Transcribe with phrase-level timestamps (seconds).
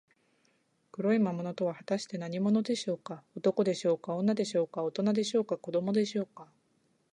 [0.91, 3.21] 黒い魔物とは、はたして何者でしょうか。
[3.35, 6.51] 男でしょうか、女でしょうか、おとなでしょうか、子どもでしょうか。